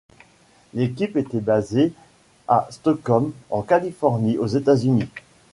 L'équipe 0.73 1.15
était 1.15 1.41
basée 1.41 1.93
à 2.47 2.67
Stockton 2.71 3.33
en 3.51 3.61
Californie 3.61 4.39
aux 4.39 4.47
États-Unis. 4.47 5.05